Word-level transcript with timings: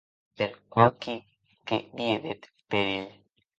Per 0.41 0.47
aquiu 0.85 1.19
que 1.67 1.79
vie 2.01 2.17
eth 2.33 2.45
perilh. 2.73 3.15